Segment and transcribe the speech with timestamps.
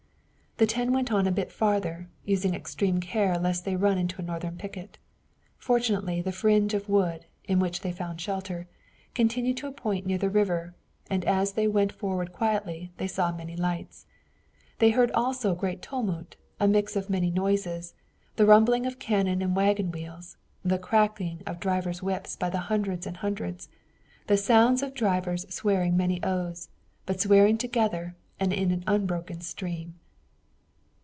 [0.57, 4.23] The ten went on a bit farther, using extreme care lest they run into a
[4.23, 4.99] Northern picket.
[5.57, 8.67] Fortunately the fringe of wood, in which they found shelter,
[9.15, 10.75] continued to a point near the river,
[11.09, 14.05] and as they went forward quietly they saw many lights.
[14.77, 17.95] They heard also a great tumult, a mixture of many noises,
[18.35, 23.07] the rumbling of cannon and wagon wheels, the cracking of drivers' whips by the hundreds
[23.07, 23.67] and hundreds,
[24.27, 26.69] the sounds of drivers swearing many oaths,
[27.07, 29.95] but swearing together and in an unbroken stream.